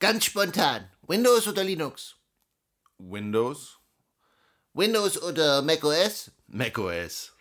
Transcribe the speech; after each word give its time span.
Ganz 0.00 0.26
spontan. 0.26 0.88
Windows 1.08 1.48
oder 1.48 1.64
Linux? 1.64 2.14
Windows? 2.98 3.80
Windows 4.72 5.20
oder 5.20 5.60
macOS? 5.62 6.30
macOS. 6.46 7.32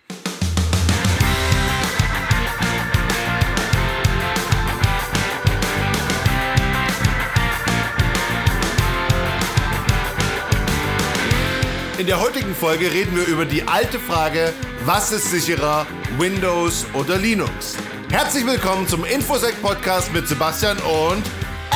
In 11.99 12.07
der 12.07 12.19
heutigen 12.19 12.55
Folge 12.55 12.91
reden 12.91 13.15
wir 13.15 13.27
über 13.27 13.45
die 13.45 13.61
alte 13.67 13.99
Frage, 13.99 14.51
was 14.83 15.11
ist 15.11 15.29
sicherer, 15.29 15.85
Windows 16.17 16.87
oder 16.95 17.19
Linux? 17.19 17.77
Herzlich 18.09 18.47
willkommen 18.47 18.87
zum 18.87 19.05
Infosec 19.05 19.61
Podcast 19.61 20.11
mit 20.11 20.27
Sebastian 20.27 20.79
und 20.79 21.23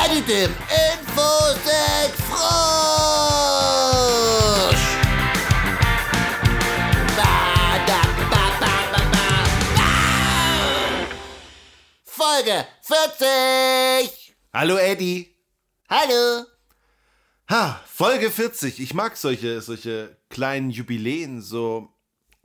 Eddie 0.04 0.22
dem 0.22 0.50
Infosec 0.50 2.12
Frosch! 2.28 2.42
Ba, 7.16 7.78
da, 7.86 8.02
ba, 8.30 8.44
ba. 8.60 8.70
Folge 12.04 12.66
40! 12.82 14.34
Hallo 14.52 14.76
Eddie. 14.76 15.36
Hallo! 15.88 16.46
Ha, 17.48 17.80
Folge 17.86 18.30
40. 18.30 18.80
Ich 18.80 18.94
mag 18.94 19.16
solche, 19.16 19.60
solche 19.60 20.16
kleinen 20.30 20.70
Jubiläen 20.70 21.42
so. 21.42 21.90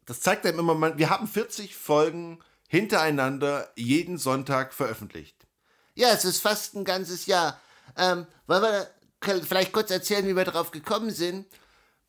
Das 0.05 0.21
zeigt 0.21 0.45
einem 0.45 0.59
immer, 0.59 0.97
wir 0.97 1.09
haben 1.09 1.27
40 1.27 1.75
Folgen 1.75 2.39
hintereinander 2.67 3.71
jeden 3.75 4.17
Sonntag 4.17 4.73
veröffentlicht. 4.73 5.36
Ja, 5.97 6.09
es 6.09 6.25
ist 6.25 6.41
fast 6.41 6.75
ein 6.75 6.83
ganzes 6.83 7.25
Jahr. 7.25 7.59
Ähm, 7.97 8.27
wollen 8.45 8.61
wir 8.61 8.87
vielleicht 9.43 9.73
kurz 9.73 9.89
erzählen, 9.89 10.27
wie 10.27 10.35
wir 10.35 10.45
darauf 10.45 10.69
gekommen 10.69 11.09
sind? 11.09 11.47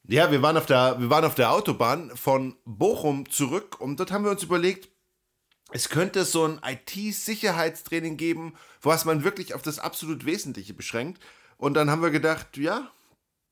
Ja, 0.04 0.30
wir 0.30 0.42
waren 0.42 0.58
auf 0.58 0.66
der, 0.66 1.00
wir 1.00 1.08
waren 1.08 1.24
auf 1.24 1.34
der 1.34 1.52
Autobahn 1.52 2.14
von 2.14 2.54
Bochum 2.66 3.30
zurück 3.30 3.80
und 3.80 3.98
dort 3.98 4.12
haben 4.12 4.24
wir 4.24 4.30
uns 4.30 4.42
überlegt, 4.42 4.90
es 5.70 5.88
könnte 5.88 6.26
so 6.26 6.44
ein 6.44 6.60
IT-Sicherheitstraining 6.62 8.18
geben, 8.18 8.54
was 8.82 9.06
man 9.06 9.24
wirklich 9.24 9.54
auf 9.54 9.62
das 9.62 9.78
absolut 9.78 10.26
Wesentliche 10.26 10.74
beschränkt. 10.74 11.22
Und 11.56 11.72
dann 11.72 11.90
haben 11.90 12.02
wir 12.02 12.10
gedacht, 12.10 12.58
ja, 12.58 12.90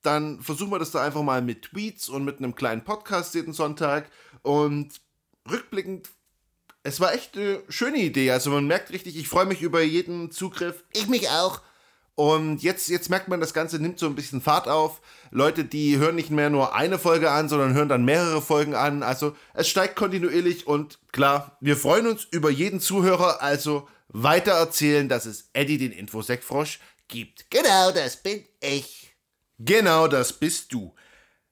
dann 0.03 0.43
versuchen 0.43 0.71
wir 0.71 0.78
das 0.78 0.91
da 0.91 1.03
einfach 1.03 1.23
mal 1.23 1.41
mit 1.41 1.62
Tweets 1.62 2.11
und 2.11 2.27
mit 2.27 2.39
einem 2.39 2.55
kleinen 2.55 2.84
Podcast 2.84 3.34
jeden 3.34 3.55
Sonntag. 3.55 4.11
Und 4.43 5.00
rückblickend, 5.50 6.11
es 6.87 7.01
war 7.01 7.12
echt 7.12 7.37
eine 7.37 7.61
schöne 7.69 7.98
Idee. 7.98 8.31
Also 8.31 8.51
man 8.51 8.67
merkt 8.67 8.92
richtig, 8.92 9.17
ich 9.17 9.29
freue 9.29 9.45
mich 9.45 9.61
über 9.61 9.83
jeden 9.83 10.31
Zugriff. 10.31 10.84
Ich 10.93 11.09
mich 11.09 11.28
auch. 11.28 11.61
Und 12.15 12.62
jetzt, 12.62 12.89
jetzt 12.89 13.11
merkt 13.11 13.28
man, 13.28 13.41
das 13.41 13.53
Ganze 13.53 13.78
nimmt 13.78 13.98
so 13.98 14.06
ein 14.06 14.15
bisschen 14.15 14.41
Fahrt 14.41 14.69
auf. 14.69 15.03
Leute, 15.31 15.65
die 15.65 15.98
hören 15.98 16.15
nicht 16.15 16.31
mehr 16.31 16.48
nur 16.48 16.75
eine 16.75 16.98
Folge 16.98 17.31
an, 17.31 17.48
sondern 17.48 17.75
hören 17.75 17.89
dann 17.89 18.05
mehrere 18.05 18.41
Folgen 18.41 18.75
an. 18.75 19.03
Also 19.03 19.37
es 19.53 19.69
steigt 19.69 19.97
kontinuierlich 19.97 20.67
und 20.67 20.98
klar, 21.12 21.59
wir 21.61 21.77
freuen 21.77 22.06
uns 22.06 22.25
über 22.31 22.51
jeden 22.51 22.81
Zuhörer. 22.81 23.43
Also 23.43 23.89
weiter 24.09 24.53
erzählen, 24.53 25.09
dass 25.09 25.27
es 25.27 25.50
Eddie 25.53 25.78
den 25.78 25.93
Infosec-Frosch 25.93 26.78
gibt. 27.09 27.50
Genau, 27.50 27.91
das 27.91 28.23
bin 28.23 28.45
ich. 28.61 29.15
Genau, 29.59 30.06
das 30.06 30.33
bist 30.33 30.73
du. 30.73 30.95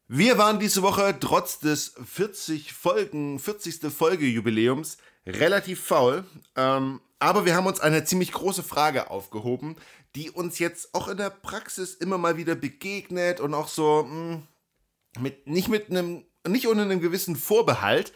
Wir 0.06 0.38
waren 0.38 0.60
diese 0.60 0.82
Woche 0.82 1.16
trotz 1.18 1.58
des 1.58 1.94
40 2.06 2.72
Folgen, 2.72 3.38
40. 3.38 3.90
Folge 3.92 4.26
Jubiläums 4.26 4.96
relativ 5.26 5.80
faul, 5.80 6.24
ähm, 6.56 7.00
aber 7.18 7.44
wir 7.44 7.54
haben 7.54 7.66
uns 7.66 7.80
eine 7.80 8.04
ziemlich 8.04 8.32
große 8.32 8.62
Frage 8.62 9.10
aufgehoben, 9.10 9.76
die 10.14 10.30
uns 10.30 10.58
jetzt 10.58 10.94
auch 10.94 11.08
in 11.08 11.16
der 11.16 11.30
Praxis 11.30 11.94
immer 11.94 12.18
mal 12.18 12.36
wieder 12.36 12.54
begegnet 12.54 13.40
und 13.40 13.54
auch 13.54 13.68
so 13.68 14.04
mh, 14.04 14.42
mit 15.18 15.46
nicht 15.46 15.68
mit 15.68 15.90
einem 15.90 16.24
nicht 16.46 16.68
ohne 16.68 16.82
einen 16.82 17.00
gewissen 17.00 17.36
Vorbehalt, 17.36 18.12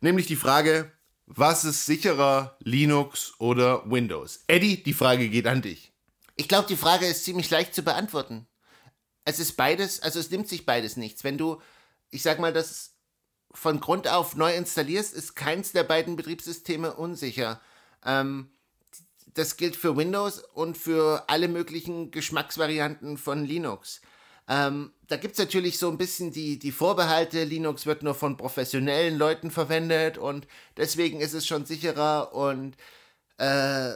nämlich 0.00 0.26
die 0.26 0.36
Frage, 0.36 0.90
was 1.26 1.64
ist 1.64 1.86
sicherer, 1.86 2.56
Linux 2.60 3.34
oder 3.38 3.88
Windows? 3.88 4.40
Eddie, 4.46 4.82
die 4.82 4.94
Frage 4.94 5.28
geht 5.28 5.46
an 5.46 5.62
dich. 5.62 5.92
Ich 6.36 6.48
glaube, 6.48 6.68
die 6.68 6.76
Frage 6.76 7.06
ist 7.06 7.24
ziemlich 7.24 7.50
leicht 7.50 7.74
zu 7.74 7.82
beantworten. 7.82 8.46
Es 9.24 9.38
ist 9.38 9.56
beides, 9.56 10.00
also 10.00 10.18
es 10.18 10.30
nimmt 10.30 10.48
sich 10.48 10.64
beides 10.64 10.96
nichts. 10.96 11.22
Wenn 11.22 11.36
du, 11.36 11.60
ich 12.10 12.22
sag 12.22 12.38
mal, 12.38 12.52
das 12.52 12.94
von 13.58 13.80
Grund 13.80 14.06
auf 14.08 14.36
neu 14.36 14.54
installierst, 14.54 15.12
ist 15.12 15.34
keins 15.34 15.72
der 15.72 15.82
beiden 15.82 16.16
Betriebssysteme 16.16 16.94
unsicher. 16.94 17.60
Ähm, 18.04 18.50
das 19.34 19.56
gilt 19.56 19.76
für 19.76 19.96
Windows 19.96 20.38
und 20.54 20.78
für 20.78 21.24
alle 21.28 21.48
möglichen 21.48 22.10
Geschmacksvarianten 22.10 23.18
von 23.18 23.44
Linux. 23.44 24.00
Ähm, 24.48 24.92
da 25.08 25.16
gibt 25.16 25.32
es 25.32 25.38
natürlich 25.38 25.78
so 25.78 25.90
ein 25.90 25.98
bisschen 25.98 26.32
die, 26.32 26.58
die 26.58 26.72
Vorbehalte, 26.72 27.44
Linux 27.44 27.84
wird 27.84 28.02
nur 28.02 28.14
von 28.14 28.36
professionellen 28.36 29.18
Leuten 29.18 29.50
verwendet 29.50 30.18
und 30.18 30.46
deswegen 30.76 31.20
ist 31.20 31.34
es 31.34 31.46
schon 31.46 31.66
sicherer 31.66 32.34
und 32.34 32.76
äh, 33.38 33.90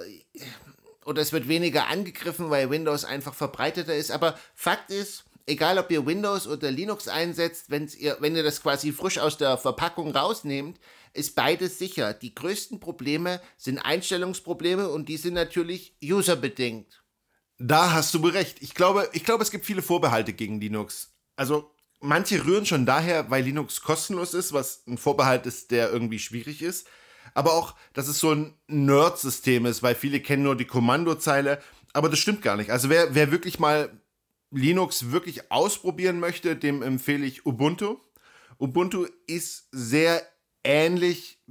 oder 1.05 1.23
es 1.23 1.33
wird 1.33 1.49
weniger 1.49 1.89
angegriffen, 1.89 2.51
weil 2.51 2.71
Windows 2.71 3.05
einfach 3.05 3.35
verbreiteter 3.35 3.95
ist. 3.95 4.11
Aber 4.11 4.39
Fakt 4.55 4.91
ist, 4.91 5.25
egal 5.47 5.79
ob 5.79 5.91
ihr 5.91 6.07
Windows 6.07 6.47
oder 6.47 6.71
Linux 6.71 7.09
einsetzt, 7.09 7.71
wenn's 7.71 7.95
ihr, 7.95 8.17
wenn 8.21 8.37
ihr 8.37 8.43
das 8.43 8.63
quasi 8.63 8.93
frisch 8.93 9.19
aus 9.19 9.37
der 9.37 9.59
Verpackung 9.59 10.15
rausnehmt, 10.15 10.79
ist 11.13 11.35
beides 11.35 11.79
sicher. 11.79 12.15
Die 12.15 12.35
größten 12.35 12.81
Probleme 12.81 13.41
sind 13.57 13.79
Einstellungsprobleme 13.79 14.89
und 14.89 15.09
die 15.09 15.17
sind 15.17 15.35
natürlich 15.35 15.97
userbedingt. 16.03 17.03
Da 17.59 17.93
hast 17.93 18.15
du 18.15 18.27
recht. 18.27 18.59
Ich 18.61 18.75
glaube, 18.75 19.09
ich 19.13 19.25
glaube, 19.25 19.43
es 19.43 19.51
gibt 19.51 19.67
viele 19.67 19.83
Vorbehalte 19.83 20.33
gegen 20.33 20.61
Linux. 20.61 21.15
Also 21.37 21.71
manche 22.01 22.45
rühren 22.45 22.67
schon 22.67 22.87
daher, 22.87 23.31
weil 23.31 23.45
Linux 23.45 23.83
kostenlos 23.83 24.35
ist, 24.35 24.53
was 24.53 24.83
ein 24.87 24.99
Vorbehalt 24.99 25.47
ist, 25.47 25.71
der 25.71 25.91
irgendwie 25.91 26.19
schwierig 26.19 26.63
ist. 26.63 26.87
Aber 27.35 27.55
auch, 27.55 27.75
dass 27.95 28.09
es 28.09 28.19
so 28.19 28.33
ein 28.33 28.55
Nerd-System 28.67 29.67
ist, 29.67 29.83
weil 29.83 29.95
viele 29.95 30.21
kennen 30.21 30.43
nur 30.43 30.57
die 30.57 30.67
Kommandozeile. 30.67 31.63
Aber 31.93 32.09
das 32.09 32.19
stimmt 32.19 32.43
gar 32.43 32.57
nicht. 32.57 32.71
Also 32.71 32.89
wer, 32.89 33.15
wer 33.15 33.31
wirklich 33.31 33.59
mal 33.59 34.02
Linux 34.53 35.11
wirklich 35.11 35.51
ausprobieren 35.51 36.21
möchte, 36.21 36.57
dem 36.57 36.83
empfehle 36.83 37.27
ich 37.27 37.47
Ubuntu. 37.47 37.97
Ubuntu 38.59 39.07
ist 39.27 39.69
sehr 39.73 40.23
ähnlich 40.63 41.43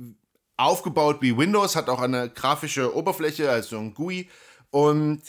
aufgebaut 0.56 1.18
wie 1.22 1.38
Windows, 1.38 1.76
hat 1.76 1.90
auch 1.90 2.00
eine 2.00 2.30
grafische 2.30 2.96
Oberfläche, 2.96 3.50
also 3.50 3.78
ein 3.78 3.94
GUI 3.94 4.30
und 4.70 5.22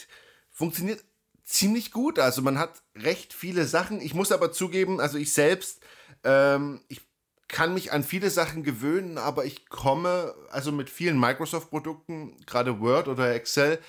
funktioniert 0.51 1.03
ziemlich 1.43 1.91
gut. 1.91 2.19
Also 2.19 2.41
man 2.41 2.59
hat 2.59 2.83
recht 2.95 3.33
viele 3.33 3.65
Sachen. 3.65 4.01
Ich 4.01 4.13
muss 4.13 4.31
aber 4.31 4.51
zugeben, 4.51 5.01
also 5.01 5.17
ich 5.17 5.33
selbst, 5.33 5.81
ähm, 6.23 6.81
ich 6.87 7.01
kann 7.47 7.73
mich 7.73 7.91
an 7.91 8.03
viele 8.03 8.29
Sachen 8.29 8.63
gewöhnen, 8.63 9.17
aber 9.17 9.45
ich 9.45 9.67
komme 9.67 10.33
also 10.49 10.71
mit 10.71 10.89
vielen 10.89 11.19
Microsoft-Produkten, 11.19 12.37
gerade 12.45 12.79
Word 12.79 13.07
oder 13.07 13.33
Excel, 13.33 13.79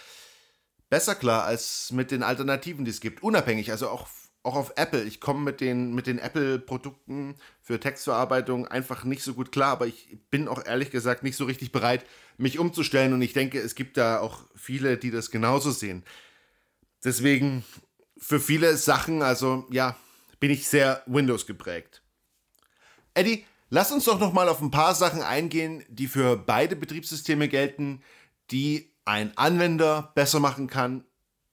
besser 0.95 1.17
klar 1.17 1.43
als 1.43 1.91
mit 1.91 2.13
den 2.13 2.23
Alternativen, 2.23 2.85
die 2.85 2.93
es 2.93 3.01
gibt. 3.01 3.21
Unabhängig, 3.21 3.73
also 3.73 3.89
auch, 3.89 4.07
auch 4.45 4.55
auf 4.55 4.75
Apple. 4.77 5.03
Ich 5.03 5.21
komme 5.21 5.41
mit 5.41 5.61
den, 5.61 5.93
mit 5.93 6.07
den 6.07 6.21
Apple-Produkten 6.21 7.35
für 7.61 7.81
Textverarbeitung 7.81 8.69
einfach 8.69 9.03
nicht 9.03 9.25
so 9.25 9.35
gut 9.35 9.51
klar, 9.51 9.73
aber 9.73 9.89
ich 9.89 10.17
bin 10.31 10.47
auch 10.47 10.65
ehrlich 10.65 10.93
gesagt 10.93 11.25
nicht 11.25 11.35
so 11.37 11.47
richtig 11.47 11.73
bereit, 11.73 12.07
mich 12.37 12.61
umzustellen 12.61 13.13
und 13.13 13.23
ich 13.23 13.33
denke, 13.33 13.59
es 13.59 13.75
gibt 13.75 13.97
da 13.97 14.21
auch 14.21 14.45
viele, 14.55 14.97
die 14.97 15.11
das 15.11 15.33
genauso 15.33 15.73
sehen. 15.73 16.05
Deswegen 17.03 17.65
für 18.17 18.39
viele 18.39 18.77
Sachen, 18.77 19.21
also 19.23 19.67
ja, 19.73 19.97
bin 20.39 20.53
ich 20.53 20.69
sehr 20.69 21.03
Windows 21.07 21.45
geprägt. 21.45 22.03
Eddie, 23.15 23.45
lass 23.69 23.91
uns 23.91 24.05
doch 24.05 24.21
noch 24.21 24.33
mal 24.33 24.49
auf 24.49 24.63
ein 24.63 24.71
paar 24.71 24.95
Sachen 24.95 25.23
eingehen, 25.23 25.83
die 25.89 26.07
für 26.07 26.37
beide 26.37 26.77
Betriebssysteme 26.77 27.49
gelten, 27.49 28.01
die 28.53 28.94
ein 29.05 29.37
Anwender 29.37 30.13
besser 30.15 30.41
machen 30.41 30.67
kann, 30.67 31.05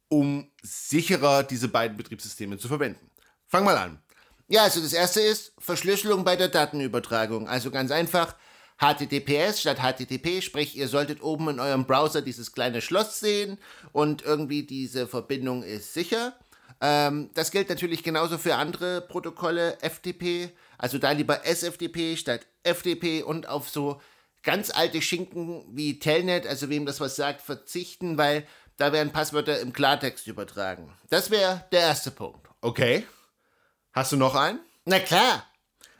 um 0.08 0.50
sicherer 0.62 1.44
diese 1.44 1.68
beiden 1.68 1.98
Betriebssysteme 1.98 2.58
zu 2.58 2.68
verwenden. 2.68 3.10
Fang 3.48 3.64
mal 3.64 3.78
an. 3.78 4.02
Ja, 4.48 4.64
also 4.64 4.82
das 4.82 4.94
erste 4.94 5.22
ist 5.22 5.54
Verschlüsselung 5.60 6.24
bei 6.24 6.36
der 6.36 6.50
Datenübertragung. 6.50 7.48
Also 7.48 7.72
ganz 7.72 7.92
einfach, 7.92 8.36
HTTPS 8.82 9.62
statt 9.62 9.78
HTTP, 9.80 10.42
sprich 10.42 10.76
ihr 10.76 10.88
solltet 10.88 11.22
oben 11.22 11.50
in 11.50 11.60
eurem 11.60 11.86
Browser 11.86 12.22
dieses 12.22 12.52
kleine 12.52 12.82
Schloss 12.82 13.20
sehen 13.20 13.60
und 13.92 14.24
irgendwie 14.24 14.64
diese 14.64 15.08
Verbindung 15.08 15.64
ist 15.64 15.94
sicher. 15.94 16.34
Ähm, 16.82 17.30
das 17.36 17.52
gilt 17.52 17.70
natürlich 17.70 18.04
genauso 18.04 18.40
für 18.40 18.56
andere 18.56 19.02
Protokolle, 19.02 19.78
FTP, 19.82 20.50
also 20.80 20.98
da 20.98 21.12
lieber 21.12 21.46
SFTP 21.46 22.18
statt 22.18 22.48
FTP 22.64 23.24
und 23.24 23.48
auf 23.48 23.70
so 23.70 24.02
ganz 24.44 24.72
alte 24.72 25.02
Schinken 25.02 25.66
wie 25.76 26.00
Telnet, 26.00 26.48
also 26.48 26.70
wem 26.70 26.86
das 26.86 27.00
was 27.00 27.16
sagt, 27.16 27.42
verzichten, 27.42 28.18
weil 28.18 28.48
da 28.78 28.92
werden 28.92 29.12
Passwörter 29.12 29.60
im 29.60 29.74
Klartext 29.74 30.28
übertragen. 30.28 30.92
Das 31.10 31.30
wäre 31.30 31.66
der 31.72 31.82
erste 31.82 32.12
Punkt. 32.12 32.48
Okay. 32.62 33.06
Hast 33.94 34.12
du 34.12 34.18
noch 34.18 34.36
einen? 34.36 34.60
Na 34.86 35.00
klar. 35.00 35.46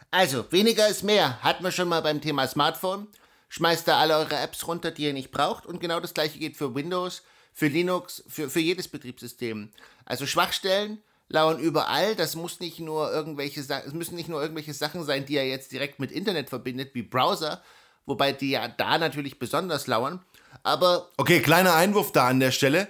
Also, 0.10 0.52
weniger 0.52 0.88
ist 0.88 1.04
mehr. 1.04 1.42
Hatten 1.44 1.64
wir 1.64 1.72
schon 1.72 1.88
mal 1.88 2.02
beim 2.02 2.22
Thema 2.22 2.48
Smartphone. 2.48 3.08
Schmeißt 3.50 3.88
da 3.88 4.00
alle 4.00 4.18
eure 4.18 4.38
Apps 4.38 4.68
runter, 4.68 4.92
die 4.92 5.04
ihr 5.04 5.14
nicht 5.14 5.32
braucht. 5.32 5.66
Und 5.66 5.80
genau 5.80 6.00
das 6.00 6.14
gleiche 6.14 6.40
geht 6.40 6.58
für 6.58 6.74
Windows. 6.74 7.24
für 7.54 7.68
Linux, 7.68 8.24
für, 8.28 8.50
für 8.50 8.60
jedes 8.60 8.88
Betriebssystem. 8.88 9.72
Also 10.06 10.26
Schwachstellen 10.26 11.02
lauern 11.28 11.60
überall. 11.60 12.16
Das 12.16 12.36
muss 12.36 12.60
nicht 12.60 12.80
nur 12.80 13.12
irgendwelche 13.12 13.60
es 13.60 13.94
müssen 13.94 14.16
nicht 14.16 14.30
nur 14.30 14.42
irgendwelche 14.42 14.74
Sachen 14.74 15.04
sein, 15.04 15.26
die 15.26 15.36
er 15.36 15.48
jetzt 15.48 15.72
direkt 15.72 16.00
mit 16.00 16.12
Internet 16.12 16.50
verbindet, 16.50 16.92
wie 16.94 17.04
Browser, 17.04 17.62
wobei 18.06 18.32
die 18.32 18.52
ja 18.52 18.68
da 18.68 18.98
natürlich 18.98 19.40
besonders 19.40 19.88
lauern. 19.88 20.24
Aber. 20.64 21.10
Okay, 21.18 21.42
kleiner 21.42 21.76
Einwurf 21.76 22.12
da 22.12 22.28
an 22.28 22.40
der 22.40 22.52
Stelle. 22.52 22.88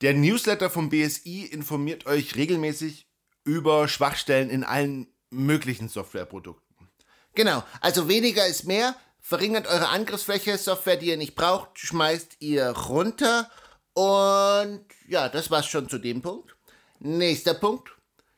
Der 0.00 0.14
Newsletter 0.14 0.70
vom 0.70 0.90
BSI 0.90 1.44
informiert 1.44 2.06
euch 2.06 2.36
regelmäßig 2.36 3.08
über 3.44 3.88
Schwachstellen 3.88 4.50
in 4.50 4.62
allen 4.62 5.08
möglichen 5.30 5.88
Softwareprodukten. 5.88 6.88
Genau, 7.34 7.64
also 7.80 8.08
weniger 8.08 8.46
ist 8.46 8.64
mehr. 8.64 8.94
Verringert 9.20 9.66
eure 9.66 9.88
Angriffsfläche, 9.88 10.56
Software, 10.56 10.96
die 10.96 11.08
ihr 11.08 11.16
nicht 11.16 11.34
braucht, 11.34 11.78
schmeißt 11.78 12.36
ihr 12.40 12.68
runter. 12.68 13.50
Und 13.92 14.84
ja, 15.08 15.28
das 15.28 15.50
war's 15.50 15.66
schon 15.66 15.88
zu 15.88 15.98
dem 15.98 16.22
Punkt. 16.22 16.54
Nächster 17.00 17.54
Punkt, 17.54 17.90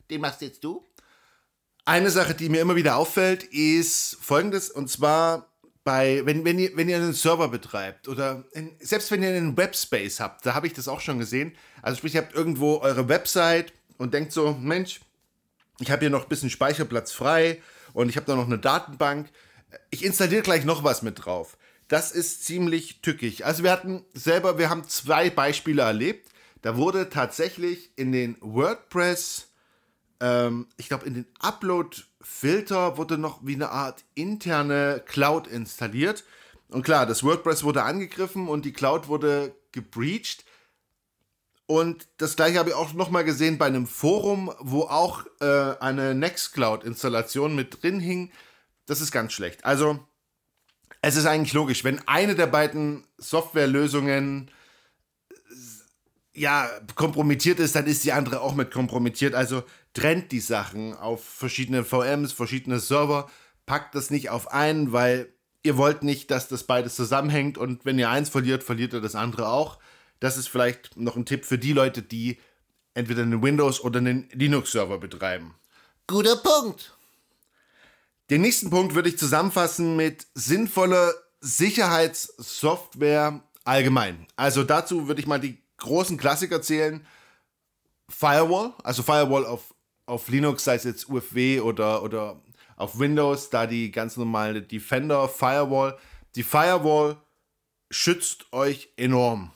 den 0.09 0.21
machst 0.21 0.41
jetzt 0.41 0.63
du. 0.63 0.85
Eine 1.85 2.09
Sache, 2.09 2.33
die 2.33 2.49
mir 2.49 2.61
immer 2.61 2.75
wieder 2.75 2.97
auffällt, 2.97 3.43
ist 3.43 4.17
folgendes, 4.21 4.69
und 4.69 4.89
zwar 4.89 5.50
bei, 5.83 6.21
wenn, 6.25 6.45
wenn, 6.45 6.59
ihr, 6.59 6.75
wenn 6.75 6.89
ihr 6.89 6.97
einen 6.97 7.13
Server 7.13 7.47
betreibt 7.47 8.07
oder 8.07 8.43
in, 8.53 8.71
selbst 8.79 9.09
wenn 9.11 9.23
ihr 9.23 9.29
einen 9.29 9.57
Webspace 9.57 10.19
habt, 10.19 10.45
da 10.45 10.53
habe 10.53 10.67
ich 10.67 10.73
das 10.73 10.87
auch 10.87 11.01
schon 11.01 11.19
gesehen. 11.19 11.53
Also 11.81 11.97
sprich, 11.97 12.15
ihr 12.15 12.21
habt 12.21 12.35
irgendwo 12.35 12.77
eure 12.77 13.09
Website 13.09 13.73
und 13.97 14.13
denkt 14.13 14.31
so, 14.31 14.53
Mensch, 14.53 15.01
ich 15.79 15.89
habe 15.89 16.01
hier 16.01 16.09
noch 16.09 16.23
ein 16.23 16.29
bisschen 16.29 16.49
Speicherplatz 16.49 17.11
frei 17.11 17.61
und 17.93 18.09
ich 18.09 18.15
habe 18.15 18.27
da 18.27 18.35
noch 18.35 18.45
eine 18.45 18.59
Datenbank. 18.59 19.29
Ich 19.89 20.05
installiere 20.05 20.43
gleich 20.43 20.65
noch 20.65 20.83
was 20.83 21.01
mit 21.01 21.25
drauf. 21.25 21.57
Das 21.87 22.11
ist 22.11 22.45
ziemlich 22.45 23.01
tückig. 23.01 23.45
Also 23.45 23.63
wir 23.63 23.71
hatten 23.71 24.05
selber, 24.13 24.57
wir 24.57 24.69
haben 24.69 24.87
zwei 24.87 25.29
Beispiele 25.29 25.81
erlebt. 25.81 26.29
Da 26.61 26.77
wurde 26.77 27.09
tatsächlich 27.09 27.91
in 27.95 28.11
den 28.11 28.37
WordPress, 28.39 29.47
ähm, 30.19 30.67
ich 30.77 30.87
glaube 30.87 31.07
in 31.07 31.15
den 31.15 31.25
Upload-Filter 32.21 32.97
wurde 32.97 33.17
noch 33.17 33.39
wie 33.43 33.55
eine 33.55 33.69
Art 33.69 34.03
interne 34.15 35.03
Cloud 35.05 35.47
installiert. 35.47 36.23
Und 36.69 36.83
klar, 36.83 37.05
das 37.05 37.23
WordPress 37.23 37.63
wurde 37.63 37.83
angegriffen 37.83 38.47
und 38.47 38.65
die 38.65 38.73
Cloud 38.73 39.07
wurde 39.07 39.53
gebreached. 39.71 40.45
Und 41.65 42.07
das 42.17 42.35
gleiche 42.35 42.59
habe 42.59 42.69
ich 42.69 42.75
auch 42.75 42.93
nochmal 42.93 43.23
gesehen 43.23 43.57
bei 43.57 43.65
einem 43.65 43.87
Forum, 43.87 44.53
wo 44.59 44.83
auch 44.83 45.25
äh, 45.39 45.75
eine 45.79 46.13
Nextcloud-Installation 46.15 47.55
mit 47.55 47.81
drin 47.81 47.99
hing. 47.99 48.31
Das 48.85 49.01
ist 49.01 49.11
ganz 49.11 49.33
schlecht. 49.33 49.63
Also, 49.65 49.99
es 51.01 51.15
ist 51.15 51.25
eigentlich 51.25 51.53
logisch, 51.53 51.83
wenn 51.83 52.05
eine 52.07 52.35
der 52.35 52.47
beiden 52.47 53.05
Softwarelösungen 53.17 54.51
ja, 56.33 56.69
kompromittiert 56.95 57.59
ist, 57.59 57.75
dann 57.75 57.85
ist 57.87 58.03
die 58.03 58.13
andere 58.13 58.41
auch 58.41 58.55
mit 58.55 58.71
kompromittiert. 58.71 59.35
Also 59.35 59.63
trennt 59.93 60.31
die 60.31 60.39
Sachen 60.39 60.95
auf 60.95 61.23
verschiedene 61.23 61.83
VMs, 61.83 62.31
verschiedene 62.31 62.79
Server, 62.79 63.29
packt 63.65 63.95
das 63.95 64.09
nicht 64.09 64.29
auf 64.29 64.51
einen, 64.51 64.91
weil 64.91 65.33
ihr 65.63 65.77
wollt 65.77 66.03
nicht, 66.03 66.31
dass 66.31 66.47
das 66.47 66.63
beides 66.63 66.95
zusammenhängt 66.95 67.57
und 67.57 67.85
wenn 67.85 67.99
ihr 67.99 68.09
eins 68.09 68.29
verliert, 68.29 68.63
verliert 68.63 68.93
ihr 68.93 69.01
das 69.01 69.15
andere 69.15 69.49
auch. 69.49 69.79
Das 70.19 70.37
ist 70.37 70.47
vielleicht 70.47 70.97
noch 70.97 71.15
ein 71.15 71.25
Tipp 71.25 71.45
für 71.45 71.57
die 71.57 71.73
Leute, 71.73 72.01
die 72.01 72.39
entweder 72.93 73.23
einen 73.23 73.41
Windows- 73.41 73.81
oder 73.81 73.99
einen 73.99 74.29
Linux-Server 74.31 74.97
betreiben. 74.97 75.55
Guter 76.07 76.37
Punkt. 76.37 76.95
Den 78.29 78.41
nächsten 78.41 78.69
Punkt 78.69 78.95
würde 78.95 79.09
ich 79.09 79.17
zusammenfassen 79.17 79.95
mit 79.95 80.27
sinnvoller 80.33 81.13
Sicherheitssoftware 81.41 83.43
allgemein. 83.65 84.27
Also 84.35 84.63
dazu 84.63 85.07
würde 85.07 85.21
ich 85.21 85.27
mal 85.27 85.39
die 85.39 85.61
großen 85.77 86.17
Klassiker 86.17 86.61
zählen. 86.61 87.05
Firewall, 88.09 88.73
also 88.83 89.03
Firewall 89.03 89.45
auf, 89.45 89.73
auf 90.11 90.27
Linux, 90.27 90.65
sei 90.65 90.75
es 90.75 90.83
jetzt 90.83 91.09
UFW 91.09 91.61
oder, 91.61 92.03
oder 92.03 92.41
auf 92.75 92.99
Windows, 92.99 93.49
da 93.49 93.65
die 93.65 93.91
ganz 93.91 94.17
normale 94.17 94.61
Defender 94.61 95.27
Firewall. 95.29 95.97
Die 96.35 96.43
Firewall 96.43 97.17
schützt 97.89 98.51
euch 98.51 98.89
enorm. 98.97 99.51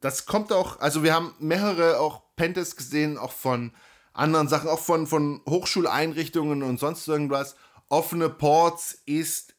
Das 0.00 0.26
kommt 0.26 0.52
auch, 0.52 0.80
also 0.80 1.04
wir 1.04 1.14
haben 1.14 1.34
mehrere 1.38 2.00
auch 2.00 2.22
Pentests 2.34 2.76
gesehen, 2.76 3.16
auch 3.16 3.32
von 3.32 3.72
anderen 4.12 4.48
Sachen, 4.48 4.68
auch 4.68 4.80
von, 4.80 5.06
von 5.06 5.40
Hochschuleinrichtungen 5.48 6.64
und 6.64 6.80
sonst 6.80 7.06
irgendwas. 7.06 7.54
Offene 7.88 8.28
Ports 8.28 9.02
ist 9.06 9.54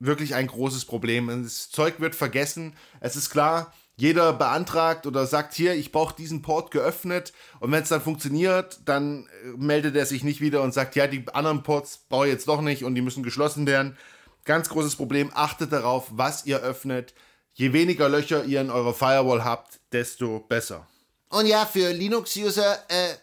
wirklich 0.00 0.34
ein 0.34 0.48
großes 0.48 0.86
Problem. 0.86 1.28
Das 1.44 1.70
Zeug 1.70 2.00
wird 2.00 2.16
vergessen. 2.16 2.74
Es 3.00 3.14
ist 3.14 3.30
klar, 3.30 3.72
jeder 3.98 4.32
beantragt 4.32 5.06
oder 5.06 5.26
sagt 5.26 5.54
hier, 5.54 5.74
ich 5.74 5.90
brauche 5.90 6.14
diesen 6.14 6.40
Port 6.40 6.70
geöffnet 6.70 7.32
und 7.58 7.72
wenn 7.72 7.82
es 7.82 7.88
dann 7.88 8.00
funktioniert, 8.00 8.78
dann 8.84 9.26
äh, 9.26 9.48
meldet 9.56 9.96
er 9.96 10.06
sich 10.06 10.22
nicht 10.22 10.40
wieder 10.40 10.62
und 10.62 10.72
sagt, 10.72 10.94
ja, 10.94 11.08
die 11.08 11.26
anderen 11.34 11.64
Ports 11.64 12.04
brauche 12.08 12.26
ich 12.26 12.32
jetzt 12.32 12.46
doch 12.46 12.60
nicht 12.60 12.84
und 12.84 12.94
die 12.94 13.02
müssen 13.02 13.24
geschlossen 13.24 13.66
werden. 13.66 13.98
Ganz 14.44 14.68
großes 14.68 14.94
Problem, 14.94 15.32
achtet 15.34 15.72
darauf, 15.72 16.06
was 16.12 16.46
ihr 16.46 16.60
öffnet. 16.60 17.12
Je 17.54 17.72
weniger 17.72 18.08
Löcher 18.08 18.44
ihr 18.44 18.60
in 18.60 18.70
eurer 18.70 18.94
Firewall 18.94 19.44
habt, 19.44 19.80
desto 19.90 20.40
besser. 20.40 20.86
Und 21.28 21.46
ja, 21.46 21.66
für 21.66 21.92
Linux-User, 21.92 22.78
äh, 22.88 23.14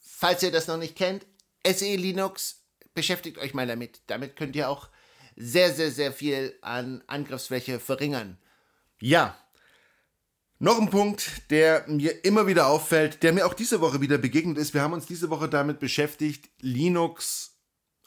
falls 0.00 0.42
ihr 0.42 0.50
das 0.50 0.66
noch 0.66 0.78
nicht 0.78 0.96
kennt, 0.96 1.24
SE 1.64 1.94
Linux, 1.94 2.60
beschäftigt 2.92 3.38
euch 3.38 3.54
mal 3.54 3.68
damit. 3.68 4.00
Damit 4.08 4.34
könnt 4.34 4.56
ihr 4.56 4.68
auch 4.68 4.88
sehr, 5.36 5.72
sehr, 5.72 5.92
sehr 5.92 6.12
viel 6.12 6.58
an 6.60 7.04
Angriffsfläche 7.06 7.78
verringern. 7.78 8.36
Ja, 9.00 9.36
noch 10.64 10.80
ein 10.80 10.90
Punkt, 10.90 11.50
der 11.50 11.84
mir 11.86 12.24
immer 12.24 12.46
wieder 12.46 12.66
auffällt, 12.66 13.22
der 13.22 13.32
mir 13.32 13.46
auch 13.46 13.54
diese 13.54 13.80
Woche 13.80 14.00
wieder 14.00 14.18
begegnet 14.18 14.58
ist. 14.58 14.72
Wir 14.72 14.80
haben 14.80 14.94
uns 14.94 15.06
diese 15.06 15.28
Woche 15.30 15.48
damit 15.48 15.78
beschäftigt, 15.78 16.50
Linux, 16.60 17.58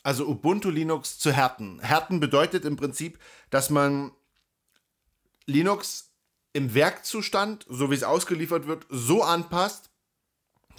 also 0.04 0.28
Ubuntu 0.28 0.70
Linux 0.70 1.20
zu 1.20 1.32
härten. 1.32 1.80
Härten 1.80 2.20
bedeutet 2.20 2.66
im 2.66 2.76
Prinzip, 2.76 3.20
dass 3.52 3.70
man 3.70 4.12
Linux 5.46 6.12
im 6.52 6.74
Werkzustand, 6.74 7.66
so 7.70 7.92
wie 7.92 7.96
es 7.96 8.04
ausgeliefert 8.04 8.66
wird, 8.66 8.88
so 8.90 9.22
anpasst, 9.22 9.92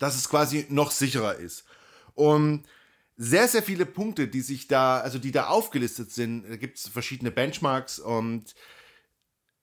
dass 0.01 0.17
es 0.17 0.29
quasi 0.29 0.67
noch 0.69 0.91
sicherer 0.91 1.37
ist. 1.37 1.65
Und 2.15 2.65
sehr, 3.17 3.47
sehr 3.47 3.63
viele 3.63 3.87
Punkte, 3.87 4.27
die 4.27 4.41
sich 4.41 4.67
da, 4.67 4.99
also 4.99 5.19
die 5.19 5.33
da 5.33 5.47
aufgelistet 5.47 6.11
sind, 6.11 6.43
da 6.49 6.57
gibt 6.57 6.79
es 6.79 6.89
verschiedene 6.89 7.31
Benchmarks 7.31 8.01
und 8.01 8.55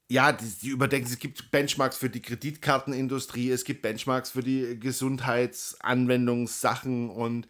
ja, 0.08 0.32
die, 0.32 0.46
die, 0.62 0.70
überdenken, 0.70 1.12
es 1.12 1.20
gibt 1.20 1.52
Benchmarks 1.52 1.98
für 1.98 2.10
die 2.10 2.22
Kreditkartenindustrie, 2.22 3.52
es 3.52 3.64
gibt 3.64 3.82
Benchmarks 3.82 4.30
für 4.32 4.44
die 4.44 4.80
Gesundheitsanwendungssachen 4.80 7.10
und 7.10 7.48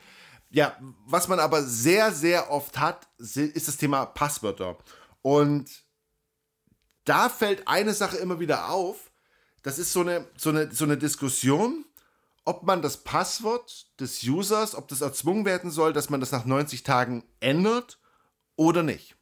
ja, 0.49 0.77
was 1.05 1.27
man 1.27 1.39
aber 1.39 1.63
sehr, 1.63 2.13
sehr 2.13 2.51
oft 2.51 2.79
hat, 2.79 3.07
ist 3.17 3.67
das 3.67 3.77
Thema 3.77 4.05
Passwörter. 4.05 4.77
Und 5.21 5.83
da 7.03 7.29
fällt 7.29 7.67
eine 7.67 7.93
Sache 7.93 8.17
immer 8.17 8.39
wieder 8.39 8.69
auf, 8.69 9.11
das 9.63 9.79
ist 9.79 9.91
so 9.91 10.01
eine, 10.01 10.27
so 10.37 10.51
eine, 10.51 10.71
so 10.71 10.85
eine 10.85 10.97
Diskussion, 10.97 11.83
ob 12.45 12.63
man 12.63 12.81
das 12.81 13.03
Passwort 13.03 13.87
des 13.99 14.23
Users, 14.23 14.75
ob 14.75 14.87
das 14.87 15.01
erzwungen 15.01 15.43
werden 15.43 15.71
soll, 15.71 15.91
dass 15.91 16.09
man 16.09 16.19
das 16.19 16.31
nach 16.31 16.45
90 16.45 16.83
Tagen 16.83 17.23
ändert 17.39 17.99
oder 18.55 18.83
nicht. 18.83 19.17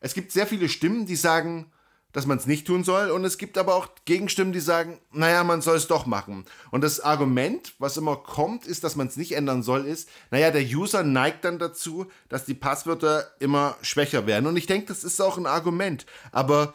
Es 0.00 0.12
gibt 0.12 0.32
sehr 0.32 0.46
viele 0.46 0.68
Stimmen, 0.68 1.06
die 1.06 1.16
sagen, 1.16 1.72
dass 2.14 2.26
man 2.26 2.38
es 2.38 2.46
nicht 2.46 2.66
tun 2.66 2.84
soll. 2.84 3.10
Und 3.10 3.24
es 3.24 3.38
gibt 3.38 3.58
aber 3.58 3.74
auch 3.74 3.88
Gegenstimmen, 4.04 4.52
die 4.52 4.60
sagen, 4.60 4.98
naja, 5.12 5.44
man 5.44 5.60
soll 5.60 5.76
es 5.76 5.88
doch 5.88 6.06
machen. 6.06 6.46
Und 6.70 6.82
das 6.82 7.00
Argument, 7.00 7.74
was 7.78 7.96
immer 7.96 8.16
kommt, 8.16 8.66
ist, 8.66 8.84
dass 8.84 8.96
man 8.96 9.08
es 9.08 9.16
nicht 9.16 9.32
ändern 9.32 9.62
soll, 9.62 9.84
ist, 9.84 10.08
naja, 10.30 10.50
der 10.50 10.62
User 10.62 11.02
neigt 11.02 11.44
dann 11.44 11.58
dazu, 11.58 12.06
dass 12.28 12.44
die 12.44 12.54
Passwörter 12.54 13.32
immer 13.40 13.76
schwächer 13.82 14.26
werden. 14.26 14.46
Und 14.46 14.56
ich 14.56 14.66
denke, 14.66 14.86
das 14.86 15.02
ist 15.02 15.20
auch 15.20 15.36
ein 15.36 15.46
Argument. 15.46 16.06
Aber 16.30 16.72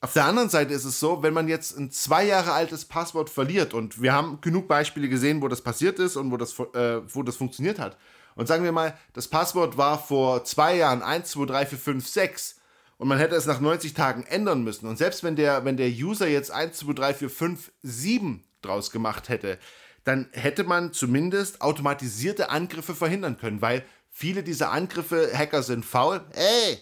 auf 0.00 0.12
der 0.12 0.26
anderen 0.26 0.48
Seite 0.48 0.72
ist 0.72 0.84
es 0.84 1.00
so, 1.00 1.24
wenn 1.24 1.34
man 1.34 1.48
jetzt 1.48 1.76
ein 1.76 1.90
zwei 1.90 2.24
Jahre 2.24 2.52
altes 2.52 2.84
Passwort 2.84 3.30
verliert, 3.30 3.74
und 3.74 4.00
wir 4.00 4.12
haben 4.12 4.40
genug 4.40 4.68
Beispiele 4.68 5.08
gesehen, 5.08 5.42
wo 5.42 5.48
das 5.48 5.60
passiert 5.60 5.98
ist 5.98 6.14
und 6.14 6.30
wo 6.30 6.36
das, 6.36 6.56
äh, 6.56 7.00
wo 7.12 7.24
das 7.24 7.34
funktioniert 7.34 7.80
hat. 7.80 7.96
Und 8.36 8.46
sagen 8.46 8.62
wir 8.62 8.70
mal, 8.70 8.96
das 9.12 9.26
Passwort 9.26 9.76
war 9.76 9.98
vor 9.98 10.44
zwei 10.44 10.76
Jahren 10.76 11.02
1, 11.02 11.30
2, 11.30 11.46
3, 11.46 11.66
4, 11.66 11.78
5, 11.78 12.06
6 12.06 12.57
und 12.98 13.08
man 13.08 13.18
hätte 13.18 13.36
es 13.36 13.46
nach 13.46 13.60
90 13.60 13.94
Tagen 13.94 14.24
ändern 14.24 14.62
müssen. 14.62 14.86
Und 14.86 14.98
selbst 14.98 15.22
wenn 15.22 15.36
der, 15.36 15.64
wenn 15.64 15.76
der 15.76 15.88
User 15.88 16.28
jetzt 16.28 16.50
1, 16.50 16.76
2, 16.78 16.92
3, 16.92 17.14
4, 17.14 17.30
5, 17.30 17.72
7 17.82 18.44
draus 18.60 18.90
gemacht 18.90 19.28
hätte, 19.28 19.58
dann 20.04 20.28
hätte 20.32 20.64
man 20.64 20.92
zumindest 20.92 21.60
automatisierte 21.60 22.50
Angriffe 22.50 22.94
verhindern 22.94 23.38
können, 23.38 23.62
weil 23.62 23.84
viele 24.10 24.42
dieser 24.42 24.70
Angriffe, 24.72 25.30
Hacker 25.32 25.62
sind 25.62 25.84
faul. 25.84 26.20
Ey! 26.32 26.78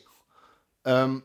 Ähm, 0.84 1.22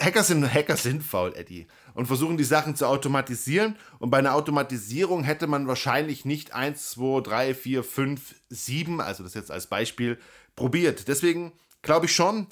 Hacker 0.00 0.24
sind, 0.24 0.52
Hacker 0.52 0.76
sind 0.76 1.04
faul, 1.04 1.32
Eddie. 1.36 1.68
Und 1.94 2.06
versuchen 2.06 2.36
die 2.36 2.44
Sachen 2.44 2.74
zu 2.74 2.86
automatisieren. 2.86 3.76
Und 4.00 4.10
bei 4.10 4.18
einer 4.18 4.34
Automatisierung 4.34 5.22
hätte 5.22 5.46
man 5.46 5.68
wahrscheinlich 5.68 6.24
nicht 6.24 6.52
1, 6.54 6.90
2, 6.90 7.20
3, 7.20 7.54
4, 7.54 7.84
5, 7.84 8.34
7, 8.48 9.00
also 9.00 9.22
das 9.22 9.34
jetzt 9.34 9.52
als 9.52 9.68
Beispiel, 9.68 10.18
probiert. 10.56 11.06
Deswegen 11.06 11.52
glaube 11.82 12.06
ich 12.06 12.14
schon, 12.14 12.48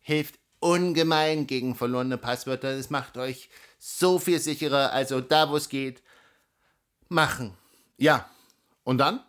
hilft 0.00 0.38
ungemein 0.60 1.46
gegen 1.46 1.74
verlorene 1.74 2.18
Passwörter. 2.18 2.68
Es 2.70 2.90
macht 2.90 3.16
euch 3.18 3.50
so 3.78 4.18
viel 4.18 4.38
sicherer. 4.38 4.92
Also 4.92 5.20
da, 5.20 5.50
wo 5.50 5.56
es 5.56 5.68
geht, 5.68 6.02
machen. 7.08 7.56
Ja. 7.96 8.28
Und 8.84 8.98
dann? 8.98 9.20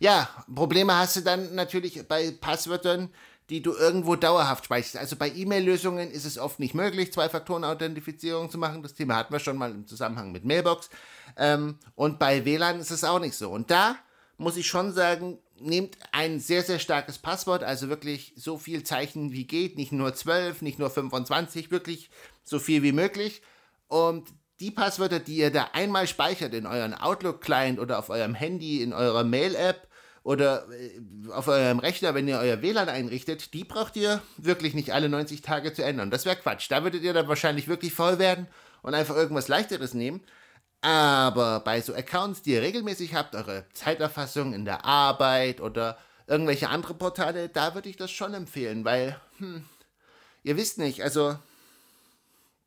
Ja, 0.00 0.28
Probleme 0.54 0.96
hast 0.96 1.16
du 1.16 1.20
dann 1.22 1.54
natürlich 1.54 2.06
bei 2.06 2.32
Passwörtern, 2.32 3.10
die 3.50 3.62
du 3.62 3.74
irgendwo 3.74 4.14
dauerhaft 4.16 4.64
speicherst. 4.64 4.96
Also 4.96 5.16
bei 5.16 5.30
E-Mail-Lösungen 5.30 6.10
ist 6.10 6.24
es 6.24 6.38
oft 6.38 6.60
nicht 6.60 6.74
möglich, 6.74 7.12
Zwei-Faktoren-Authentifizierung 7.12 8.50
zu 8.50 8.58
machen. 8.58 8.82
Das 8.82 8.94
Thema 8.94 9.16
hatten 9.16 9.32
wir 9.32 9.40
schon 9.40 9.56
mal 9.56 9.70
im 9.70 9.86
Zusammenhang 9.86 10.32
mit 10.32 10.44
Mailbox. 10.44 10.90
Ähm, 11.36 11.78
und 11.94 12.18
bei 12.18 12.44
WLAN 12.44 12.80
ist 12.80 12.90
es 12.90 13.04
auch 13.04 13.18
nicht 13.18 13.36
so. 13.36 13.50
Und 13.50 13.70
da 13.70 13.96
muss 14.38 14.56
ich 14.56 14.66
schon 14.66 14.92
sagen, 14.92 15.38
nehmt 15.60 15.98
ein 16.12 16.40
sehr, 16.40 16.62
sehr 16.62 16.78
starkes 16.78 17.18
Passwort, 17.18 17.64
also 17.64 17.88
wirklich 17.88 18.32
so 18.36 18.56
viel 18.56 18.84
Zeichen 18.84 19.32
wie 19.32 19.46
geht, 19.46 19.76
nicht 19.76 19.92
nur 19.92 20.14
12, 20.14 20.62
nicht 20.62 20.78
nur 20.78 20.90
25, 20.90 21.70
wirklich 21.70 22.10
so 22.44 22.58
viel 22.58 22.82
wie 22.82 22.92
möglich. 22.92 23.42
Und 23.88 24.28
die 24.60 24.70
Passwörter, 24.70 25.18
die 25.18 25.36
ihr 25.36 25.50
da 25.50 25.70
einmal 25.72 26.06
speichert 26.06 26.54
in 26.54 26.66
euren 26.66 26.94
Outlook-Client 26.94 27.78
oder 27.78 27.98
auf 27.98 28.10
eurem 28.10 28.34
Handy, 28.34 28.82
in 28.82 28.92
eurer 28.92 29.24
Mail-App 29.24 29.88
oder 30.22 30.66
äh, 30.70 31.30
auf 31.32 31.48
eurem 31.48 31.78
Rechner, 31.78 32.14
wenn 32.14 32.28
ihr 32.28 32.38
euer 32.38 32.62
WLAN 32.62 32.88
einrichtet, 32.88 33.54
die 33.54 33.64
braucht 33.64 33.96
ihr 33.96 34.22
wirklich 34.36 34.74
nicht 34.74 34.92
alle 34.92 35.08
90 35.08 35.42
Tage 35.42 35.72
zu 35.72 35.82
ändern. 35.82 36.10
Das 36.10 36.26
wäre 36.26 36.36
Quatsch. 36.36 36.70
Da 36.70 36.82
würdet 36.82 37.02
ihr 37.02 37.12
dann 37.12 37.28
wahrscheinlich 37.28 37.66
wirklich 37.66 37.92
voll 37.92 38.18
werden 38.18 38.46
und 38.82 38.94
einfach 38.94 39.16
irgendwas 39.16 39.48
leichteres 39.48 39.94
nehmen. 39.94 40.20
Aber 40.80 41.60
bei 41.60 41.80
so 41.80 41.94
Accounts, 41.94 42.42
die 42.42 42.52
ihr 42.52 42.62
regelmäßig 42.62 43.14
habt, 43.14 43.34
eure 43.34 43.66
Zeiterfassung 43.72 44.52
in 44.52 44.64
der 44.64 44.84
Arbeit 44.84 45.60
oder 45.60 45.98
irgendwelche 46.28 46.68
andere 46.68 46.94
Portale, 46.94 47.48
da 47.48 47.74
würde 47.74 47.88
ich 47.88 47.96
das 47.96 48.12
schon 48.12 48.34
empfehlen, 48.34 48.84
weil, 48.84 49.20
hm, 49.38 49.64
ihr 50.44 50.56
wisst 50.56 50.78
nicht, 50.78 51.02
also, 51.02 51.36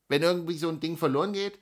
wenn 0.09 0.23
irgendwie 0.23 0.57
so 0.57 0.67
ein 0.67 0.81
Ding 0.81 0.97
verloren 0.97 1.31
geht 1.31 1.57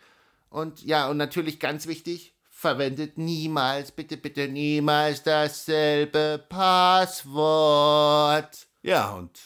und 0.49 0.81
ja, 0.83 1.07
und 1.07 1.17
natürlich 1.17 1.59
ganz 1.59 1.85
wichtig, 1.85 2.33
verwendet 2.49 3.17
niemals, 3.17 3.91
bitte, 3.91 4.17
bitte 4.17 4.47
niemals 4.47 5.21
dasselbe 5.23 6.43
Passwort. 6.49 7.87
Ja, 8.81 9.11
und 9.11 9.39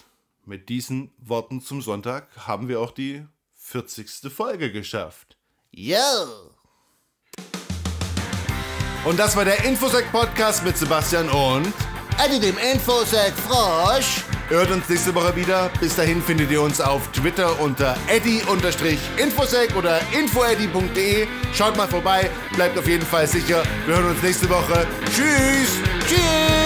mit 0.46 0.70
diesen 0.70 1.12
Worten 1.18 1.60
zum 1.62 1.82
Sonntag 1.82 2.30
haben 2.48 2.68
wir 2.70 2.80
auch 2.80 2.92
die 2.92 3.26
40. 3.56 4.32
Folge 4.32 4.72
geschafft. 4.72 5.38
Yo! 5.72 6.53
Und 9.06 9.20
das 9.20 9.36
war 9.36 9.46
der 9.46 9.64
Infosec-Podcast 9.66 10.64
mit 10.64 10.78
Sebastian 10.78 11.30
und 11.30 11.74
Eddie 12.24 12.40
dem 12.40 12.58
Infosec 12.58 13.34
Frosch. 13.48 14.24
Hört 14.50 14.72
uns 14.72 14.88
nächste 14.88 15.14
Woche 15.16 15.36
wieder. 15.36 15.70
Bis 15.80 15.96
dahin 15.96 16.22
findet 16.22 16.52
ihr 16.52 16.62
uns 16.62 16.80
auf 16.80 17.12
Twitter 17.12 17.60
unter 17.60 17.98
eddy-infosec 18.08 19.76
oder 19.76 20.00
infoeddy.de. 20.18 21.28
Schaut 21.54 21.76
mal 21.76 21.88
vorbei, 21.88 22.30
bleibt 22.56 22.78
auf 22.78 22.88
jeden 22.88 23.06
Fall 23.06 23.28
sicher. 23.28 23.64
Wir 23.86 23.96
hören 23.96 24.12
uns 24.12 24.22
nächste 24.22 24.50
Woche. 24.50 24.86
Tschüss! 25.06 25.80
Tschüss! 26.08 26.63